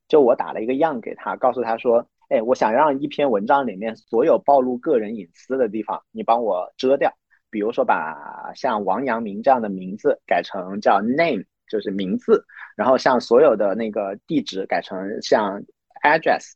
[0.07, 7.13] 就我打了一个样给他，告诉他说，哎，我想让一篇文章里面所有暴露个人隐私的地方，你帮我遮掉。
[7.49, 12.45] 比如说把像王阳明这样的名字改成叫 name，就是名字，
[12.75, 15.61] 然后像所有的那个地址改成像
[16.03, 16.51] address，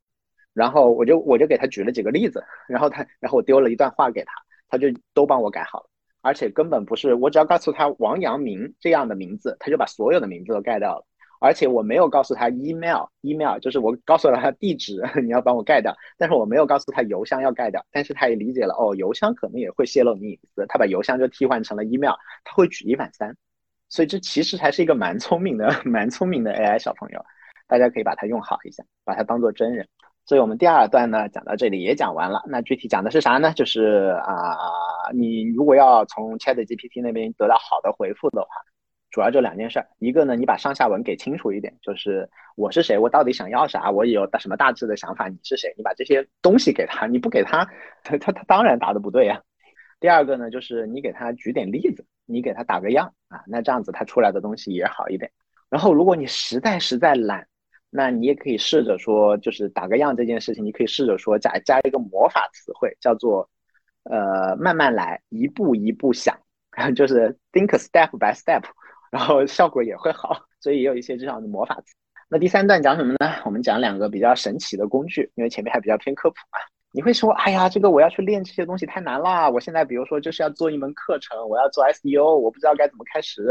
[0.53, 4.33] 然后我就我就给他举了几个例子，然后他然后我丢了一段话给他。
[4.71, 5.85] 他就都帮我改好了，
[6.21, 11.05] 而且根本不是我只要告诉他王阳明这样的名字，他就把所有的名字都盖掉了。
[11.43, 17.83] 而且我没有告诉他 email，email 就是我告诉了他地址， 你要帮我盖掉，但是我没有告诉他邮箱要盖掉。
[17.91, 23.35] 但是他也理解了，哦，邮箱可能也会泄露你隐私，他把邮箱就替换成了 email，他会举一反三。
[23.89, 27.25] 所以这其实还是一个蛮聪明的、 蛮聪明的 AI 小朋友，
[27.67, 29.87] 大家可以把它用好一下，把它当做真人。
[30.25, 32.41] 所以我们第二段呢讲到这里也讲完了。
[32.47, 33.51] 那具体讲的是啥呢？
[33.53, 34.57] 就是啊，
[35.13, 38.47] 你如果要从 Chat GPT 那边得到好的回复的话，
[39.09, 47.67] 主要就两件事儿，一个呢，你把上下文给清楚一点，就是我是谁，我到底想要啥，我有什么大致的想法，你是谁，你把这些东西给他，你不给他，
[48.03, 49.41] 他他他当然答的不对呀。
[49.99, 55.29] 第二个呢，就是你给他举点例子，你给他打个样啊，那这样子他出来的东西也好一点。
[55.69, 57.47] 然后如果你实在实在懒，
[57.91, 63.47] 那你也可以试着说，就是打个样这件事情，你可以试着说加加一个魔法词汇，叫做
[64.03, 66.35] 呃慢慢来，一步一步想，
[66.95, 68.63] 就是 think step by step，
[69.11, 70.45] 然后效果也会好。
[70.61, 71.93] 所以也有一些这样的魔法词。
[72.29, 73.41] 那第三段讲什么呢？
[73.43, 76.59] 我们讲两个比较神奇的工具，因为前面还比较偏科普嘛。
[76.93, 79.49] 你会说，哎呀，这个我要去练这些东西太难了。
[79.49, 83.41] 我现在比如说就是要做一门课程，我要做 SEO，我不知道该怎么开始。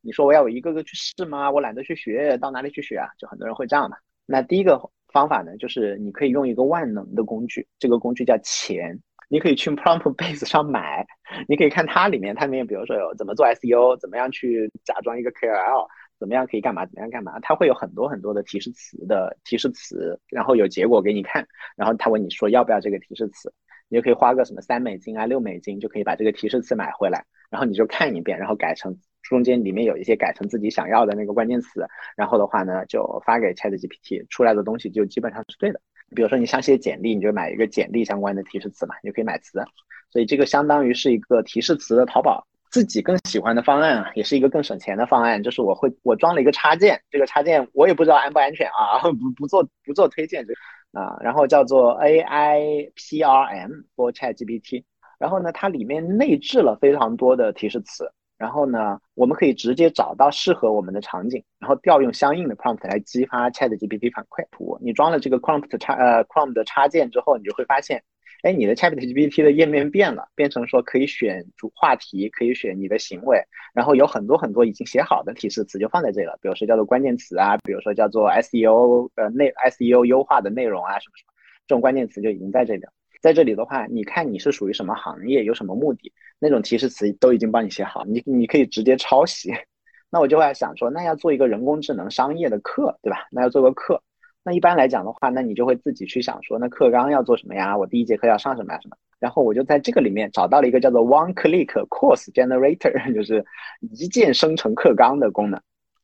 [0.00, 1.50] 你说我要我一个个去试吗？
[1.50, 3.08] 我懒得去学，到哪里去学啊？
[3.18, 3.96] 就很多人会这样嘛。
[4.26, 4.80] 那第一个
[5.12, 8.98] 方法呢，就是你可以用一个万能的工具，这个工具叫钱。
[9.30, 11.04] 你可以去 PromptBase 上买，
[11.48, 15.88] 你可以看它里面，它里面比如说有怎么做 SEO，怎么样去假装一个 KOL。
[16.24, 16.86] 怎么样可以干嘛？
[16.86, 17.38] 怎么样干嘛？
[17.40, 23.52] 他会有很多很多的提示词的提示词，然后有结果给你看，然后他问你说要不要这个提示词，
[23.90, 35.80] 你就可以花个什么三美金啊、六美金就可以把这个提示词买回来，然后你就看一遍，然后改成中间里面有一些改成自己想要的那个关键词，然后的话呢就发给 ChatGPT，出来的东西就基本上是对的。
[36.16, 39.62] 比如说你想写简历，你就买一个简历相关的提示词嘛，你就可以买词，
[40.10, 42.46] 所以这个相当于是一个提示词的淘宝。
[42.74, 50.52] 自己更喜欢的方案啊，也是一个更省钱的方案，就是我会我装了一个插件，这个插件我也不知道安不安全啊， 不不做不做推荐这
[51.00, 54.82] 啊，然后叫做 AI PRM for ChatGPT，
[55.20, 64.76] 然后呢，它里面内置了非常多的提示词，然后呢，我们可以直接找到适合我们的场景，然后调用相应的 prompt 来激发 ChatGPT 反馈图。
[64.82, 68.02] 你装了这个 prompt 插呃 prompt 插件之后，你就会发现。
[68.44, 81.32] 哎，你的 ChatGPT 的页面变了，变成说可以选主话题，可以选你的行为，然后有很多很多已经写好的提示词就放在这里了，比如说叫做关键词啊，比如说叫做 SEO 呃内 SEO 优化的内容啊什么什么，
[81.66, 82.92] 这种关键词就已经在这里了。
[83.22, 89.54] 在这里的话，你看你是属于什么行业，有什么目的，那种提示词都已经帮你写好，你你可以直接抄袭。
[90.12, 93.26] 那我就会想说，那要做一个人工智能商业的课，对吧？
[93.30, 94.02] 那要做个课。
[94.44, 97.76] 那一般来讲的话，那你就会自己去想说，那课纲要做什么呀？
[97.76, 98.80] 我第一节课要上什么呀？
[98.80, 98.96] 什么？
[99.18, 103.42] 然后我就在这个里面找到了一个叫做 One Click Course Generator， 就是
[103.80, 105.58] 一键生成课纲的功能。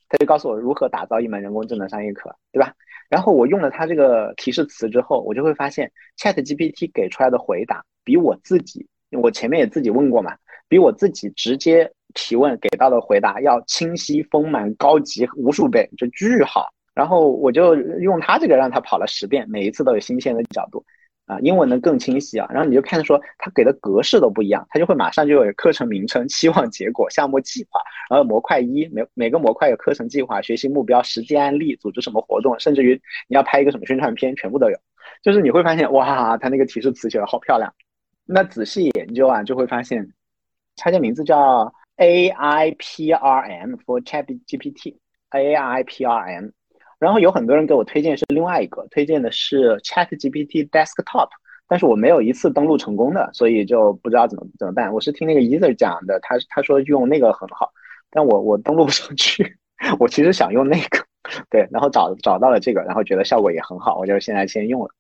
[0.09, 2.73] 它就告诉我如何打造一门人工智能商业课，对吧？
[3.11, 10.35] 然后我用了它这个提示词之后，我就会发现 Chat GPT 给出来的回答比我自己，我前面也自己问过嘛，
[10.67, 16.71] 比我自己直接提问给到的回答要清晰、丰满、高级无数倍，就巨好。
[16.95, 20.85] 然后我就用它这个让它跑了十遍，每一次都有新鲜的角度，
[21.27, 22.47] 啊，英文的更清晰啊。
[22.51, 34.77] 然后你就看说它给的格式都不一样，它就会马上就有课程名称、期望结果、项目计划，然后模块一每每个模块有课程计划、学习目标、实际案例、组织什么活动，甚至于你要拍一个什么宣传片，全部都有。
[35.23, 37.73] 就是你会发现哇，它那个提示词写的好漂亮。
[38.27, 40.13] 那仔细研究啊，就会发现，
[40.77, 46.53] 它的名字叫 AI PRM for Chat GPT，AI PRM。
[47.01, 51.31] 然后有很多人给我推荐是另外一个，推荐的是 Chat GPT Desktop，
[51.67, 54.93] 但是我没有一次登录成功的，所以就不知道怎么怎么办。
[54.93, 57.73] 我是听那个 Ether 讲的，他他说用那个很好，
[58.11, 59.57] 但我我登录不上去。
[59.99, 60.99] 我其实想用那个，
[61.49, 64.91] 对，然后找找到了这个，然后觉得效果也很好，我就现在先用了。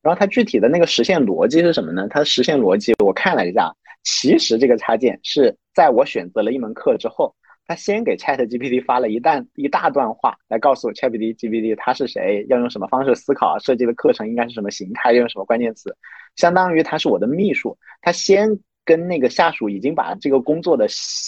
[0.00, 2.06] 然后它具体的那个实现逻辑是什么呢？
[2.08, 3.74] 它实现逻辑我看了一下，
[4.04, 7.34] 其实这个插件是在我选择了一门课之后。
[7.66, 15.96] 他先给 Chat GPT 发了一段一大段话，来告诉我 Chat GPT 他是谁，要用什么方式思考，设计的课程应该是什么形态，用什么关键词，
[16.36, 17.78] 相当于他是我的秘书。
[18.00, 20.86] 他先跟那个下属已经把这个工作的，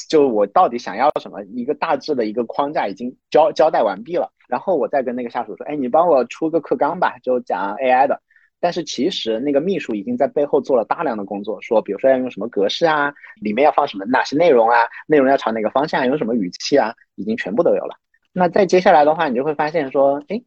[0.09, 8.21] 就我到底想要什么一个大致的一个框架已经交交代完毕了，然后我再跟那个下属说，哎，你帮我出个课纲吧，就讲 AI 的。
[8.65, 17.95] 但是其实那个秘书已经在背后做了大量的工作，说比如说要用什么格式啊，里面要放什么哪些内容啊，内容要朝哪个方向，用什么语气啊，已经全部都有了。
[18.33, 20.43] 那再接下来的话，你就会发现说，哎，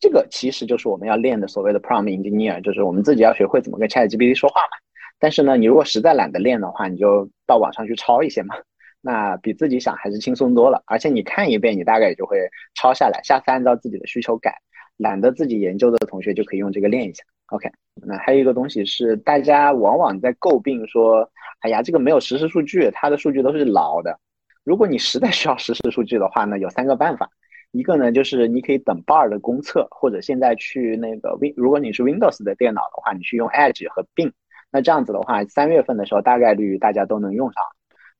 [0.00, 4.76] 这个其实就是我们要练的所谓的 prompt engineer，就是我们自己要学会怎么跟 ChatGPT 说话嘛。
[5.20, 8.56] 但是呢，你如果实在懒得练的话，你就到网上去抄一些嘛，
[9.00, 10.82] 那比自己想还是轻松多了。
[10.86, 12.38] 而且你看一遍，你大概也就会
[12.74, 14.56] 抄下来，下次按照自己的需求改。
[14.96, 17.24] 懒得自己研究的同学就可以用这个练一下。
[17.48, 21.30] OK，那还有一个东西是大家往往在诟病说，
[21.60, 24.18] 哎呀，这个没有实时数据，它的数据都是老的。
[24.64, 27.28] 如果你实在需要实时数据的话呢，有三个办法。
[27.72, 34.32] 一个呢就是你可以等 Bar 的公测，或者现在去那个 Win，如果你是 Windows 的电脑的话，你去用 Edge 和 bin。
[34.70, 37.62] 那这样子的话，三月份的时候大概率大家都能用上。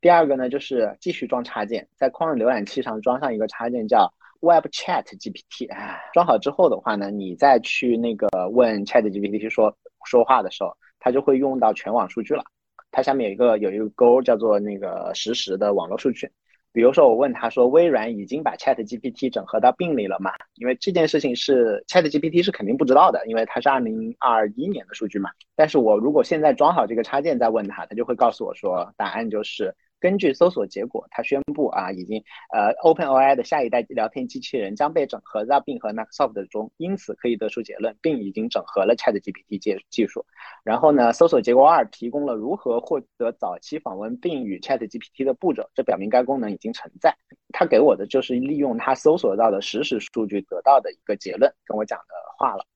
[0.00, 4.12] 第二个呢，就是继续装插件，在 Chrome 浏览器上装上一个插件叫
[4.44, 5.68] Web Chat GPT。
[6.12, 12.44] 装好之后的话呢，你再去那个问 Chat GPT 说说话的时候，它就会用到全网数据了。
[12.90, 16.30] 它下面有一个有一个勾叫做那个实时的网络数据。
[16.72, 20.32] 比如说，我问他说，微软已经把 Chat GPT 整合到病里了吗？
[20.56, 25.30] 因为这件事情是 Chat GPT 是肯定不知道的，因为它是二零二一年的数据嘛。
[25.54, 29.74] 但是我如果现在装好这个插件再问他，他就会告诉我说，答案就是。
[30.04, 40.26] 根据搜索结果，他宣布啊，已经呃，OpenAI 的下一代聊天机器人将被整合到并和 Microsoft 中，因此可以得出结论并已经整合了 ChatGPT 技技术。
[40.62, 47.16] 然后呢，搜索结果二提供了如何获得早期访问并与 ChatGPT 的步骤，这表明该功能已经存在。
[47.54, 52.66] 他给我的就是利用他搜索到的实时数据得到的一个结论，跟我讲的话了。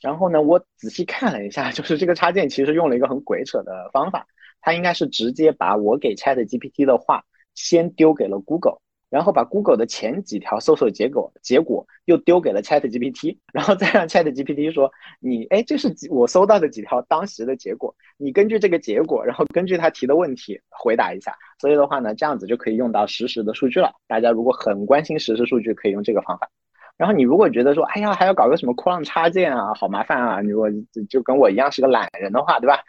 [0.00, 4.26] 然后呢，我仔细看了一下，就是这个插件其实用了一个很鬼扯的方法。
[4.60, 21.34] 他应该是直接把我给 Chat GPT 的话先丢给了 Google，然后把 Google 的前几条搜索结果结果又丢给了 Chat GPT， 然后再让 Chat GPT 说你哎，这是我搜到的几条当时的结果，你根据这个结果，然后根据他提的问题回答一下。
[21.58, 23.92] 所以的话呢，这样子就可以用到实时的数据了。
[24.06, 26.48] 大家如果很关心实时数据，可以用这个方法。
[26.96, 30.68] 然后你如果觉得说哎呀还要搞个什么酷浪插件啊，好麻烦啊，你如果
[31.08, 32.80] 就跟我一样是个懒人的话，对吧？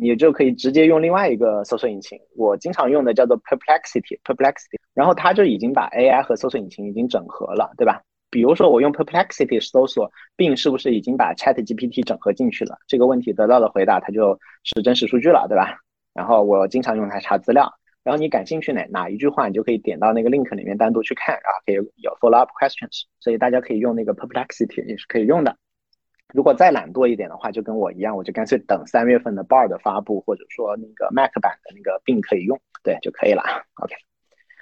[0.00, 8.02] 你就可以直接用另外一个搜索引擎，我经常用的叫做 Perplexity，Perplexity，然后它就已经把 AI 和搜索引擎已经整合了，对吧？
[8.30, 12.76] 比如说我用 Perplexity 搜索，并是不是已经把 ChatGPT 整合进去了？
[12.86, 15.78] 这个问题得到的回答，它就是真实数据了，对吧？
[16.14, 25.56] 然后我经常用它查资料，然后你感兴趣哪哪一句话，你就可以点到那个 link 里面单独去看，然后可以有 follow up questions，所以大家可以用那个 Perplexity 也是可以用的。
[26.34, 33.42] 如果再懒惰一点的话，就跟我一样，我就干脆等三月份的 Bard 发布，或者说那个 Mac 版的那个并可以用，对就可以了。
[33.82, 33.94] OK，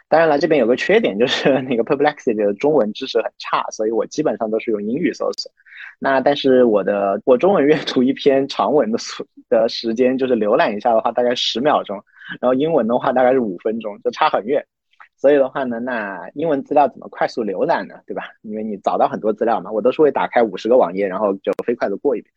[0.09, 5.51] 当然了，这边有个缺点就是 那个 Perplexity 的中文知识很差，所以我基本上都是用英语搜索。
[5.99, 11.97] 那但是我的我中文阅读一篇长文的速的时间，就是浏览一下的话，大概十秒钟，
[12.41, 14.65] 然后英文的话大概是五分钟，就差很远。
[15.17, 17.95] 所以的话呢，那英文资料怎么快速浏览呢？
[18.07, 18.25] 对吧？
[18.43, 22.31] 因为你找到很多资料嘛，我都是会打开五十个网页，然后就飞快的过一遍。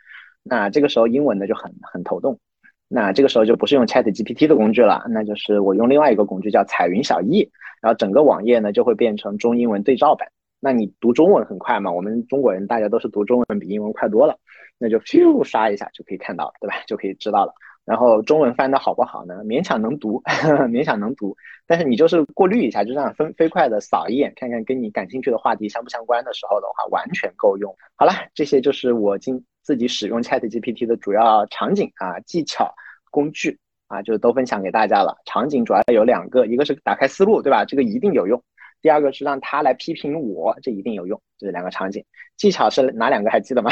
[0.44, 2.39] 那这个时候英文呢就很很头痛。
[2.88, 10.28] 那这个时候就不是用 Chat GPT 的工具了，那就是我用另外一个工具叫彩云小艺，然后整个网页呢就会变成中英文对照版。
[10.60, 11.92] 那你读中文很快嘛？
[11.92, 14.38] 我们中国人大家都是读中文比英文快多了，
[14.78, 16.76] 那就咻刷一下就可以看到，对吧？
[16.88, 17.54] 就可以知道了。
[17.89, 19.43] 然后中文翻的好不好呢？
[19.43, 20.21] 勉强能读，
[20.69, 21.36] 勉强能读。
[21.65, 27.75] 但是你就是过滤一下，就这样分飞快的扫一眼，看看跟你感兴趣的话题相不相关的时候的话，完全够用。
[27.95, 32.71] 好了，这些就是我今自己使用 Chat GPT 的主要场景啊、技巧、
[33.10, 35.17] 工具啊，就都分享给大家了。
[35.25, 37.65] 场景主要有两个，一个是打开思路，对吧？
[37.65, 38.39] 这个一定有用。
[38.84, 41.19] 第二个是让他来批评我，这一定有用。
[41.39, 42.06] 这是两个场景。
[42.38, 43.32] 技巧是哪两个？
[43.32, 43.71] 还记得吗？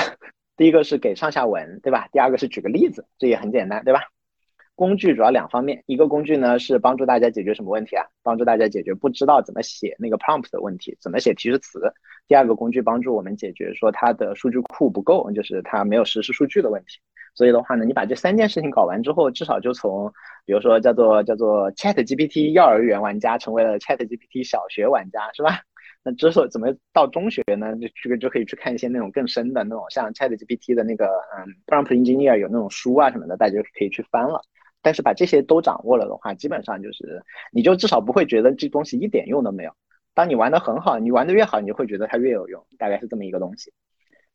[0.57, 2.09] 第一个是给上下文，对吧？
[2.11, 4.01] 第二个是举个例子，这也很简单，对吧？
[4.75, 8.05] 工具主要两方面，一个工具呢是帮助大家解决什么问题啊？
[8.21, 11.79] 帮助大家解决不知道怎么写那个 prompt 的问题，怎么写提示词。
[12.27, 16.99] 第二个工具帮助我们解决说它的数据库不够，就是它没有实时数据的问题。
[17.33, 20.11] 所以的话呢，你把这三件事情搞完之后，至少就从
[20.45, 25.61] 比如说叫做叫做 Chat GPT 幼儿园玩家成为了 Chat GPT 小学玩家，是吧？
[26.07, 27.75] 那之后怎么到中学呢？
[27.75, 34.41] 就这个就可以去看一些那种更深的那种，像 Chat GPT 的那个嗯，Prompt Engineer 有那种书啊什么的，大家就可以去翻了。
[34.81, 39.71] 但是把这些都掌握了的话，基本上就是你就至少不会觉得这东西一点用都没有。
[40.13, 43.73] 当你玩的很好，你玩的越好，你就会觉得它越有用，大概是这么一个东西。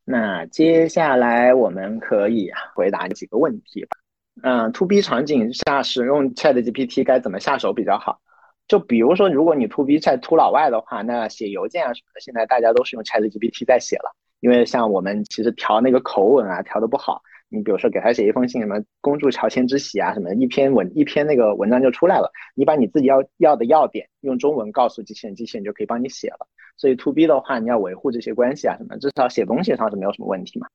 [0.04, 3.96] 那接下来我们可以回答几个问题吧。
[4.42, 8.20] 嗯，To B 场景下使用 Chat GPT 该怎么下手比较好？
[8.68, 14.14] 就比如说，如果你 to B 在 to 老外的话，那写邮件啊什么的，现在大家都是用 Chat GPT 在写了。
[14.40, 17.22] 因为像我们其实调那个口吻啊，调的不好。
[17.48, 22.32] 你比如说给他写一封信，什么“恭祝乔迁之喜”啊，什么一篇文一篇那个文章就出来了。
[22.54, 26.48] 你把你自己要要的要点用中文告诉机器人，机器人就可以帮你写了。
[26.78, 30.66] 所以 to B 的话，你要维护这些关系啊什么，至少写东西上是没有什么问题嘛。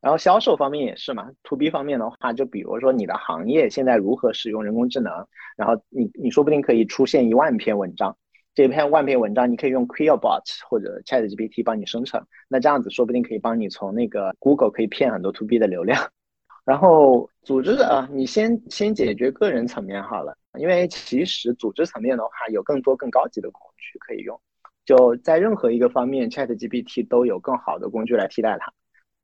[0.00, 8.16] 然后销售方面也是嘛，to B 方面的话，就比如说你的行业现在如何使用人工智能，然后你你说不定可以出现一万篇文章，
[8.54, 16.00] 这一篇万篇文章你可以用 Quillbot 或者 ChatGPT 帮你生成，那这样子说不定可以帮你从那个 Google 可以骗很多 to B 的流量。
[16.66, 24.40] 然后组织的啊，你先先解决个人层面好了，因为其实组织层面的话，有更多更高级的工具可以用，
[24.84, 28.72] 就在任何一个方面，ChatGPT 都有更好的工具来替代它。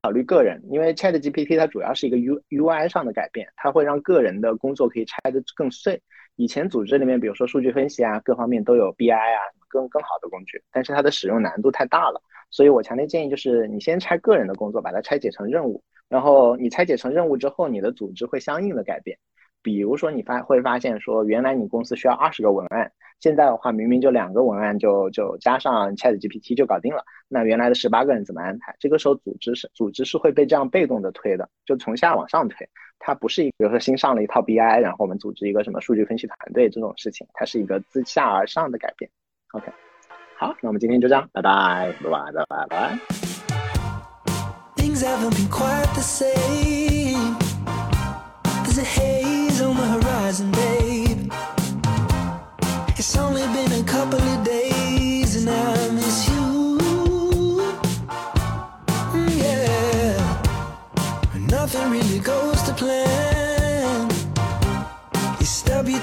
[0.03, 6.01] 考虑个人，因为 Chat GPT 它主要是一个 U UI 上的改变，它会让个人的工作可以拆得更碎。
[6.35, 9.39] 以前组织里面，比如说数据分析啊，各方面都有 BI 啊，
[9.69, 12.21] 更更好的工具，但是它的使用难度太大了。
[12.51, 19.17] 所以我强烈建议就是你先拆个人的工作，把它拆解成任务，然后你拆解成任务之后，你的组织会相应的改变。
[19.61, 22.91] 比如说你发会发现说，原来你公司需要二十个文案，
[23.23, 27.01] 现在的话明明就两个文案就就加上 Chat GPT 就搞定了。
[27.29, 28.75] 那原来的十八个人怎么安排？
[28.81, 32.67] 这个时候组织是组织是会被这样被动的推的，就从下往上推。
[32.99, 39.09] 它不是一，比如说新上了一套 BI，然后我们组织一个什么数据分析团队这种事情，它是一个自下而上的改变。
[39.53, 39.71] OK，
[40.37, 42.99] 好，那我们今天就这样，拜拜，拜拜，拜拜。
[49.07, 49.32] 拜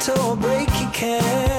[0.00, 1.49] until break you can.